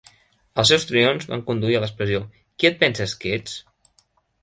[0.63, 3.59] Els seus triomfs van conduir a l'expressió "Qui et penses que ets?".